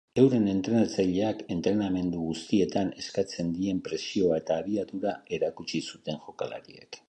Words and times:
Euren 0.19 0.45
entrenatzaileak 0.51 1.43
entrenamendu 1.55 2.23
guztietan 2.29 2.91
eskatzen 3.03 3.53
dien 3.59 3.85
presioa 3.89 4.43
eta 4.45 4.59
abiadura 4.65 5.17
erakutsi 5.39 5.87
zuten 5.93 6.23
jokalariek. 6.29 6.99